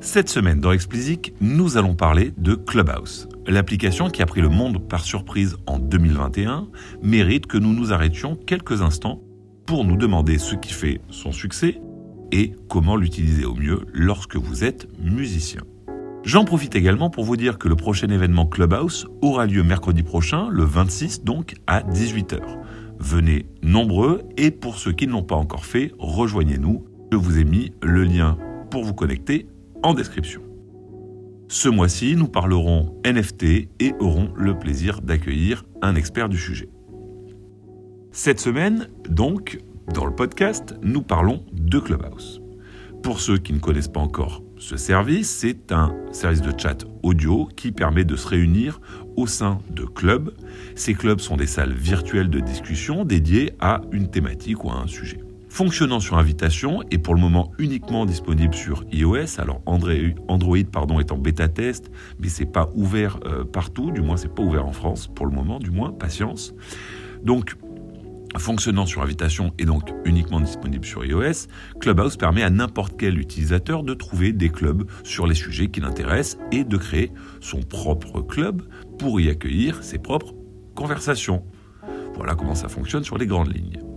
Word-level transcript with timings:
Cette 0.00 0.28
semaine 0.28 0.60
dans 0.60 0.70
Explicit, 0.70 1.34
nous 1.40 1.76
allons 1.76 1.96
parler 1.96 2.32
de 2.38 2.54
Clubhouse. 2.54 3.28
L'application 3.48 4.10
qui 4.10 4.22
a 4.22 4.26
pris 4.26 4.40
le 4.40 4.48
monde 4.48 4.88
par 4.88 5.02
surprise 5.02 5.56
en 5.66 5.80
2021 5.80 6.68
mérite 7.02 7.46
que 7.46 7.58
nous 7.58 7.72
nous 7.72 7.92
arrêtions 7.92 8.36
quelques 8.36 8.80
instants 8.80 9.20
pour 9.66 9.84
nous 9.84 9.96
demander 9.96 10.38
ce 10.38 10.54
qui 10.54 10.72
fait 10.72 11.00
son 11.10 11.32
succès 11.32 11.80
et 12.30 12.52
comment 12.68 12.94
l'utiliser 12.94 13.44
au 13.44 13.56
mieux 13.56 13.80
lorsque 13.92 14.36
vous 14.36 14.62
êtes 14.62 14.86
musicien. 15.00 15.62
J'en 16.22 16.44
profite 16.44 16.76
également 16.76 17.10
pour 17.10 17.24
vous 17.24 17.36
dire 17.36 17.58
que 17.58 17.68
le 17.68 17.76
prochain 17.76 18.08
événement 18.08 18.46
Clubhouse 18.46 19.08
aura 19.20 19.46
lieu 19.46 19.64
mercredi 19.64 20.04
prochain, 20.04 20.48
le 20.48 20.62
26 20.62 21.24
donc, 21.24 21.54
à 21.66 21.80
18h. 21.80 22.38
Venez 23.00 23.46
nombreux 23.62 24.22
et 24.36 24.52
pour 24.52 24.78
ceux 24.78 24.92
qui 24.92 25.08
ne 25.08 25.12
l'ont 25.12 25.24
pas 25.24 25.34
encore 25.34 25.64
fait, 25.64 25.92
rejoignez-nous. 25.98 26.84
Je 27.10 27.16
vous 27.16 27.38
ai 27.38 27.44
mis 27.44 27.72
le 27.82 28.04
lien 28.04 28.38
pour 28.70 28.84
vous 28.84 28.94
connecter 28.94 29.48
en 29.82 29.94
description. 29.94 30.42
Ce 31.48 31.68
mois-ci, 31.68 32.14
nous 32.16 32.28
parlerons 32.28 33.00
NFT 33.06 33.44
et 33.80 33.94
aurons 34.00 34.30
le 34.36 34.58
plaisir 34.58 35.00
d'accueillir 35.00 35.64
un 35.80 35.94
expert 35.94 36.28
du 36.28 36.36
sujet. 36.36 36.68
Cette 38.12 38.40
semaine, 38.40 38.88
donc, 39.08 39.58
dans 39.94 40.04
le 40.04 40.14
podcast, 40.14 40.74
nous 40.82 41.02
parlons 41.02 41.44
de 41.52 41.78
Clubhouse. 41.78 42.42
Pour 43.02 43.20
ceux 43.20 43.38
qui 43.38 43.52
ne 43.52 43.60
connaissent 43.60 43.88
pas 43.88 44.00
encore 44.00 44.42
ce 44.58 44.76
service, 44.76 45.30
c'est 45.30 45.72
un 45.72 45.94
service 46.12 46.42
de 46.42 46.52
chat 46.58 46.84
audio 47.02 47.48
qui 47.56 47.70
permet 47.70 48.04
de 48.04 48.16
se 48.16 48.26
réunir 48.26 48.80
au 49.16 49.26
sein 49.26 49.60
de 49.70 49.84
clubs. 49.84 50.34
Ces 50.74 50.94
clubs 50.94 51.20
sont 51.20 51.36
des 51.36 51.46
salles 51.46 51.72
virtuelles 51.72 52.28
de 52.28 52.40
discussion 52.40 53.04
dédiées 53.04 53.52
à 53.60 53.80
une 53.92 54.10
thématique 54.10 54.64
ou 54.64 54.70
à 54.70 54.74
un 54.74 54.88
sujet. 54.88 55.20
Fonctionnant 55.48 55.98
sur 55.98 56.18
invitation 56.18 56.82
et 56.90 56.98
pour 56.98 57.14
le 57.14 57.20
moment 57.20 57.52
uniquement 57.58 58.06
disponible 58.06 58.54
sur 58.54 58.84
iOS, 58.92 59.40
alors 59.40 59.60
Android 59.66 60.56
est 60.56 61.12
en 61.12 61.18
bêta 61.18 61.48
test, 61.48 61.90
mais 62.20 62.28
c'est 62.28 62.46
pas 62.46 62.70
ouvert 62.74 63.18
euh, 63.24 63.44
partout, 63.44 63.90
du 63.90 64.00
moins 64.00 64.16
c'est 64.16 64.32
pas 64.32 64.42
ouvert 64.42 64.66
en 64.66 64.72
France 64.72 65.08
pour 65.08 65.26
le 65.26 65.32
moment, 65.32 65.58
du 65.58 65.70
moins 65.70 65.90
patience. 65.90 66.54
Donc 67.22 67.56
Fonctionnant 68.36 68.84
sur 68.84 69.02
invitation 69.02 69.52
et 69.58 69.64
donc 69.64 69.90
uniquement 70.04 70.40
disponible 70.40 70.84
sur 70.84 71.04
iOS, 71.04 71.48
Clubhouse 71.80 72.16
permet 72.16 72.42
à 72.42 72.50
n'importe 72.50 72.94
quel 72.98 73.18
utilisateur 73.18 73.82
de 73.82 73.94
trouver 73.94 74.32
des 74.32 74.50
clubs 74.50 74.88
sur 75.02 75.26
les 75.26 75.34
sujets 75.34 75.68
qui 75.68 75.80
l'intéressent 75.80 76.38
et 76.52 76.62
de 76.62 76.76
créer 76.76 77.10
son 77.40 77.62
propre 77.62 78.20
club 78.20 78.62
pour 78.98 79.18
y 79.20 79.30
accueillir 79.30 79.82
ses 79.82 79.98
propres 79.98 80.34
conversations. 80.74 81.42
Voilà 82.14 82.34
comment 82.34 82.54
ça 82.54 82.68
fonctionne 82.68 83.02
sur 83.02 83.16
les 83.16 83.26
grandes 83.26 83.54
lignes. 83.54 83.87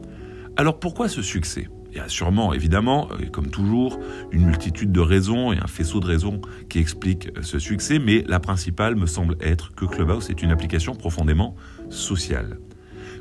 Alors 0.58 0.80
pourquoi 0.80 1.08
ce 1.10 1.22
succès? 1.22 1.68
Il 1.92 1.98
y 1.98 2.00
a 2.00 2.08
sûrement, 2.08 2.54
évidemment, 2.54 3.10
euh, 3.12 3.26
comme 3.30 3.48
toujours, 3.48 4.00
une 4.32 4.46
multitude 4.46 4.92
de 4.92 5.00
raisons 5.00 5.52
et 5.52 5.58
un 5.58 5.68
faisceau 5.68 6.00
de 6.00 6.06
raisons 6.06 6.40
qui 6.70 6.80
expliquent 6.80 7.30
euh, 7.38 7.42
ce 7.42 7.60
succès, 7.60 8.00
mais 8.00 8.24
la 8.28 8.40
principale 8.40 8.96
me 8.96 9.06
semble 9.06 9.36
être 9.42 9.74
que 9.76 9.86
Clubhouse 9.86 10.30
est 10.30 10.42
une 10.42 10.52
application 10.52 10.96
profondément 10.96 11.56
sociale. 11.90 12.60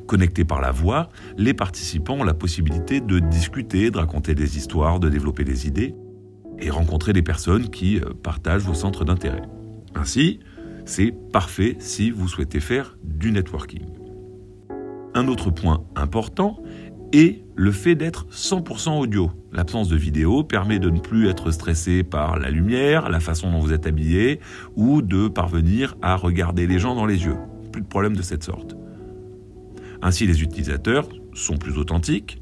Connectés 0.07 0.45
par 0.45 0.61
la 0.61 0.71
voix, 0.71 1.11
les 1.37 1.55
participants 1.55 2.15
ont 2.15 2.25
la 2.25 2.35
possibilité 2.35 3.01
de 3.01 3.19
discuter, 3.19 3.91
de 3.91 3.99
raconter 3.99 4.35
des 4.35 4.57
histoires, 4.57 5.01
de 5.01 5.09
développer 5.09 5.45
des 5.45 5.67
idées 5.67 5.95
et 6.61 6.71
rencontrer 6.71 7.13
des 7.13 7.23
personnes 7.23 7.71
qui 7.71 7.99
euh, 7.99 8.13
partagent 8.23 8.63
vos 8.63 8.75
centres 8.75 9.05
d'intérêt. 9.05 9.43
Ainsi, 9.95 10.41
c'est 10.85 11.13
parfait 11.33 11.77
si 11.81 12.11
vous 12.11 12.29
souhaitez 12.29 12.61
faire 12.61 12.97
du 13.03 13.33
networking. 13.33 13.87
Un 15.15 15.27
autre 15.27 15.51
point 15.51 15.85
important 15.97 16.63
est 17.13 17.43
le 17.55 17.73
fait 17.73 17.95
d'être 17.95 18.27
100% 18.33 18.99
audio. 18.99 19.31
L'absence 19.53 19.89
de 19.89 19.97
vidéo 19.97 20.45
permet 20.45 20.79
de 20.79 20.91
ne 20.91 21.01
plus 21.01 21.29
être 21.29 21.51
stressé 21.51 22.03
par 22.03 22.39
la 22.39 22.51
lumière, 22.51 23.11
la 23.11 23.21
façon 23.21 23.51
dont 23.51 23.59
vous 23.59 23.73
êtes 23.73 23.87
habillé, 23.87 24.41
ou 24.77 25.03
de 25.03 25.29
parvenir 25.29 25.97
à 26.03 26.17
regarder 26.17 26.67
les 26.67 26.79
gens 26.79 26.95
dans 26.95 27.07
les 27.07 27.25
yeux. 27.25 27.37
Plus 27.73 27.83
de 27.83 27.87
problème 27.87 28.17
de 28.17 28.23
cette 28.23 28.45
sorte. 28.45 28.77
Ainsi, 30.03 30.27
les 30.27 30.43
utilisateurs 30.43 31.09
sont 31.35 31.57
plus 31.57 31.79
authentiques, 31.79 32.41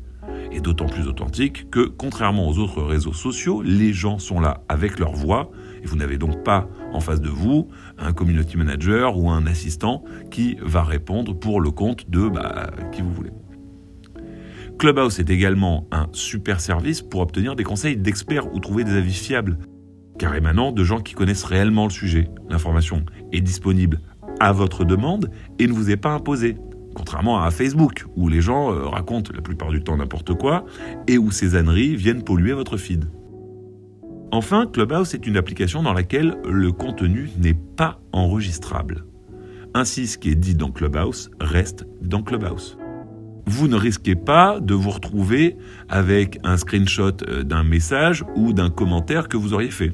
et 0.52 0.60
d'autant 0.60 0.86
plus 0.86 1.06
authentiques 1.08 1.70
que, 1.70 1.86
contrairement 1.86 2.48
aux 2.48 2.58
autres 2.58 2.82
réseaux 2.82 3.12
sociaux, 3.12 3.62
les 3.62 3.92
gens 3.92 4.18
sont 4.18 4.40
là 4.40 4.62
avec 4.68 4.98
leur 4.98 5.12
voix, 5.12 5.50
et 5.82 5.86
vous 5.86 5.96
n'avez 5.96 6.18
donc 6.18 6.42
pas 6.44 6.68
en 6.92 7.00
face 7.00 7.20
de 7.20 7.28
vous 7.28 7.68
un 7.98 8.12
community 8.12 8.56
manager 8.56 9.18
ou 9.18 9.30
un 9.30 9.46
assistant 9.46 10.04
qui 10.30 10.56
va 10.62 10.82
répondre 10.82 11.38
pour 11.38 11.60
le 11.60 11.70
compte 11.70 12.08
de 12.08 12.28
bah, 12.28 12.70
qui 12.92 13.02
vous 13.02 13.12
voulez. 13.12 13.30
Clubhouse 14.78 15.18
est 15.18 15.28
également 15.28 15.88
un 15.90 16.06
super 16.12 16.60
service 16.60 17.02
pour 17.02 17.20
obtenir 17.20 17.56
des 17.56 17.64
conseils 17.64 17.96
d'experts 17.96 18.54
ou 18.54 18.60
trouver 18.60 18.84
des 18.84 18.92
avis 18.92 19.12
fiables, 19.12 19.58
car 20.20 20.36
émanant 20.36 20.70
de 20.70 20.84
gens 20.84 21.00
qui 21.00 21.14
connaissent 21.14 21.42
réellement 21.42 21.84
le 21.84 21.90
sujet. 21.90 22.28
L'information 22.48 23.04
est 23.32 23.40
disponible 23.40 24.00
à 24.38 24.52
votre 24.52 24.84
demande 24.84 25.32
et 25.58 25.66
ne 25.66 25.72
vous 25.72 25.90
est 25.90 25.96
pas 25.96 26.12
imposée. 26.12 26.56
Contrairement 26.94 27.42
à 27.42 27.50
Facebook, 27.50 28.06
où 28.14 28.28
les 28.28 28.40
gens 28.40 28.72
euh, 28.72 28.86
racontent 28.86 29.32
la 29.34 29.42
plupart 29.42 29.70
du 29.70 29.82
temps 29.82 29.96
n'importe 29.96 30.34
quoi 30.34 30.64
et 31.08 31.18
où 31.18 31.32
ces 31.32 31.56
âneries 31.56 31.96
viennent 31.96 32.22
polluer 32.22 32.52
votre 32.52 32.76
feed. 32.76 33.10
Enfin, 34.30 34.66
Clubhouse 34.66 35.12
est 35.14 35.26
une 35.26 35.36
application 35.36 35.82
dans 35.82 35.92
laquelle 35.92 36.36
le 36.48 36.70
contenu 36.70 37.30
n'est 37.38 37.58
pas 37.76 38.00
enregistrable. 38.12 39.06
Ainsi, 39.74 40.06
ce 40.06 40.18
qui 40.18 40.30
est 40.30 40.36
dit 40.36 40.54
dans 40.54 40.70
Clubhouse 40.70 41.30
reste 41.40 41.84
dans 42.00 42.22
Clubhouse. 42.22 42.78
Vous 43.50 43.66
ne 43.66 43.76
risquez 43.76 44.14
pas 44.14 44.60
de 44.60 44.74
vous 44.74 44.90
retrouver 44.90 45.56
avec 45.88 46.38
un 46.44 46.58
screenshot 46.58 47.12
euh, 47.26 47.44
d'un 47.44 47.64
message 47.64 48.22
ou 48.36 48.52
d'un 48.52 48.68
commentaire 48.68 49.26
que 49.26 49.38
vous 49.38 49.54
auriez 49.54 49.70
fait. 49.70 49.90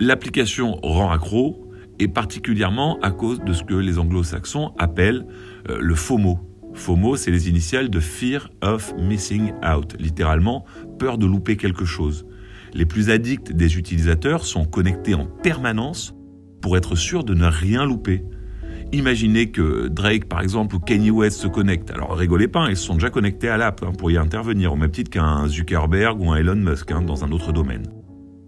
L'application 0.00 0.76
rend 0.82 1.10
accro 1.10 1.70
et 1.98 2.08
particulièrement 2.08 2.98
à 3.02 3.10
cause 3.10 3.40
de 3.40 3.52
ce 3.52 3.62
que 3.62 3.74
les 3.74 3.98
anglo-saxons 3.98 4.72
appellent 4.78 5.26
euh, 5.68 5.76
le 5.82 5.94
FOMO. 5.94 6.38
FOMO, 6.72 7.16
c'est 7.16 7.30
les 7.30 7.50
initiales 7.50 7.90
de 7.90 8.00
Fear 8.00 8.48
of 8.62 8.94
Missing 8.98 9.52
Out, 9.62 9.94
littéralement 9.98 10.64
peur 10.98 11.18
de 11.18 11.26
louper 11.26 11.58
quelque 11.58 11.84
chose. 11.84 12.24
Les 12.72 12.86
plus 12.86 13.10
addicts 13.10 13.52
des 13.52 13.76
utilisateurs 13.76 14.46
sont 14.46 14.64
connectés 14.64 15.14
en 15.14 15.26
permanence 15.26 16.14
pour 16.62 16.78
être 16.78 16.96
sûrs 16.96 17.24
de 17.24 17.34
ne 17.34 17.44
rien 17.44 17.84
louper. 17.84 18.24
Imaginez 18.90 19.50
que 19.50 19.88
Drake, 19.88 20.24
par 20.24 20.40
exemple, 20.40 20.76
ou 20.76 20.78
Kanye 20.78 21.10
West 21.10 21.40
se 21.40 21.46
connectent. 21.46 21.90
Alors 21.90 22.16
rigolez 22.16 22.48
pas, 22.48 22.70
ils 22.70 22.76
se 22.76 22.84
sont 22.84 22.94
déjà 22.94 23.10
connectés 23.10 23.50
à 23.50 23.58
l'app 23.58 23.82
hein, 23.86 23.92
pour 23.96 24.10
y 24.10 24.16
intervenir, 24.16 24.72
au 24.72 24.76
même 24.76 24.90
titre 24.90 25.10
qu'un 25.10 25.46
Zuckerberg 25.46 26.18
ou 26.20 26.32
un 26.32 26.36
Elon 26.36 26.56
Musk 26.56 26.90
hein, 26.90 27.02
dans 27.02 27.22
un 27.22 27.30
autre 27.30 27.52
domaine. 27.52 27.82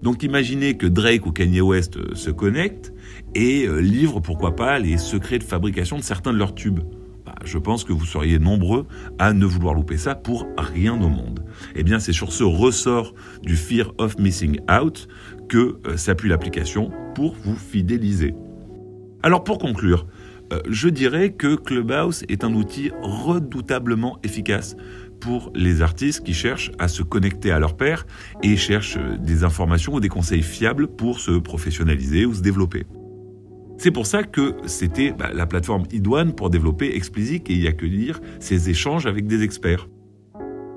Donc 0.03 0.23
imaginez 0.23 0.79
que 0.79 0.87
Drake 0.87 1.27
ou 1.27 1.33
Kanye 1.33 1.61
West 1.61 1.99
euh, 1.99 2.15
se 2.15 2.31
connectent 2.31 2.95
et 3.35 3.67
euh, 3.67 3.81
livrent 3.81 4.21
pourquoi 4.21 4.57
pas 4.57 4.79
les 4.79 4.97
secrets 4.97 5.39
de 5.39 5.45
fabrication 5.45 5.99
de 5.99 6.03
certains 6.03 6.33
de 6.33 6.39
leurs 6.39 6.55
tubes. 6.55 6.81
Bah, 7.27 7.35
je 7.45 7.59
pense 7.59 7.85
que 7.85 7.93
vous 7.93 8.07
seriez 8.07 8.39
nombreux 8.39 8.87
à 9.19 9.35
ne 9.35 9.45
vouloir 9.45 9.75
louper 9.75 9.99
ça 9.99 10.15
pour 10.15 10.47
rien 10.57 10.95
au 10.95 11.11
monde. 11.11 11.45
Eh 11.75 11.83
bien 11.83 11.99
c'est 11.99 12.15
sur 12.15 12.33
ce 12.33 12.45
ressort 12.45 13.13
du 13.43 13.57
Fear 13.57 13.93
of 13.99 14.19
Missing 14.19 14.61
Out 14.71 15.07
que 15.51 15.79
euh, 15.87 15.99
s'appuie 15.99 16.31
l'application 16.31 16.91
pour 17.15 17.35
vous 17.45 17.57
fidéliser. 17.57 18.35
Alors 19.23 19.45
pour 19.45 19.59
conclure, 19.59 20.07
je 20.69 20.89
dirais 20.89 21.33
que 21.33 21.55
Clubhouse 21.55 22.25
est 22.29 22.43
un 22.43 22.55
outil 22.55 22.91
redoutablement 23.03 24.19
efficace 24.25 24.77
pour 25.21 25.53
les 25.55 25.83
artistes 25.83 26.25
qui 26.25 26.33
cherchent 26.33 26.73
à 26.79 26.89
se 26.89 27.03
connecter 27.03 27.51
à 27.51 27.59
leur 27.59 27.77
père 27.77 28.07
et 28.43 28.57
cherchent 28.57 28.99
des 29.19 29.45
informations 29.45 29.95
ou 29.95 30.01
des 30.01 30.09
conseils 30.09 30.43
fiables 30.43 30.89
pour 30.89 31.21
se 31.21 31.33
professionnaliser 31.33 32.25
ou 32.25 32.35
se 32.35 32.41
développer. 32.41 32.87
C'est 33.79 33.91
pour 33.91 34.07
ça 34.07 34.23
que 34.23 34.57
c'était 34.67 35.13
bah, 35.13 35.31
la 35.33 35.47
plateforme 35.47 35.85
Idouane 35.93 36.35
pour 36.35 36.51
développer 36.51 36.97
Explicit 36.97 37.49
et 37.49 37.55
y 37.55 37.67
accueillir 37.67 38.21
ces 38.39 38.71
échanges 38.71 39.07
avec 39.07 39.27
des 39.27 39.43
experts. 39.43 39.89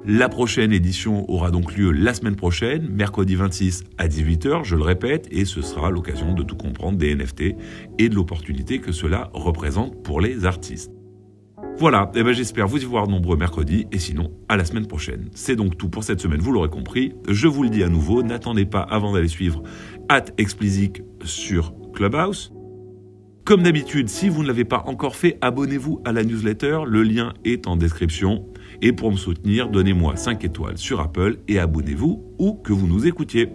La 0.06 0.28
prochaine 0.28 0.74
édition 0.74 1.30
aura 1.32 1.50
donc 1.50 1.78
lieu 1.78 1.90
la 1.92 2.14
semaine 2.14 2.36
prochaine, 2.36 2.90
mercredi 2.90 3.36
26 3.36 3.86
à 3.98 4.10
18h, 4.10 4.66
je 4.66 4.76
le 4.76 4.84
répète, 4.84 5.30
et 5.32 5.46
ce 5.46 5.62
sera 5.62 5.92
l'occasion 5.92 6.34
de 6.34 6.44
tout 6.44 6.58
comprendre 6.58 6.98
des 6.98 7.16
NFT 7.16 7.56
et 8.00 8.10
de 8.10 8.16
l'opportunité 8.16 8.80
que 8.80 8.92
cela 8.92 9.30
représente 9.34 10.04
pour 10.04 10.20
les 10.20 10.44
artistes. 10.44 10.92
Voilà, 11.78 12.12
et 12.14 12.20
eh 12.20 12.24
ben 12.24 12.34
j'espère 12.34 12.68
vous 12.68 12.82
y 12.82 12.86
voir 12.86 13.08
nombreux 13.08 13.38
mercredi, 13.38 13.88
et 13.94 14.00
sinon, 14.00 14.30
à 14.50 14.58
la 14.58 14.66
semaine 14.66 14.88
prochaine. 14.88 15.30
C'est 15.36 15.56
donc 15.56 15.78
tout 15.78 15.88
pour 15.88 16.04
cette 16.04 16.20
semaine, 16.20 16.42
vous 16.42 16.52
l'aurez 16.52 16.70
compris. 16.70 17.14
Je 17.30 17.48
vous 17.48 17.64
le 17.64 17.70
dis 17.70 17.82
à 17.82 17.88
nouveau, 17.88 18.24
n'attendez 18.24 18.66
pas 18.66 18.82
avant 18.82 19.14
d'aller 19.14 19.30
suivre 19.30 19.64
at 20.10 20.26
Explicit 20.38 21.02
sur 21.24 21.74
Clubhouse. 21.94 22.52
Comme 23.46 23.64
d'habitude, 23.64 24.08
si 24.08 24.30
vous 24.30 24.42
ne 24.42 24.48
l'avez 24.48 24.64
pas 24.64 24.84
encore 24.86 25.18
fait, 25.18 25.38
abonnez-vous 25.42 26.02
à 26.06 26.14
la 26.14 26.24
newsletter, 26.24 26.80
le 26.88 27.04
lien 27.04 27.34
est 27.44 27.68
en 27.68 27.76
description. 27.76 28.46
Et 28.82 28.94
pour 28.94 29.12
me 29.12 29.18
soutenir, 29.18 29.68
donnez-moi 29.68 30.16
5 30.16 30.46
étoiles 30.46 30.78
sur 30.78 31.02
Apple 31.02 31.40
et 31.50 31.60
abonnez-vous 31.60 32.24
où 32.40 32.54
que 32.54 32.72
vous 32.72 32.88
nous 32.88 33.06
écoutiez. 33.06 33.50